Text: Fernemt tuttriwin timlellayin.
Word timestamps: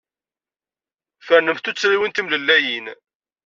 Fernemt 1.27 1.63
tuttriwin 1.65 2.13
timlellayin. 2.13 2.87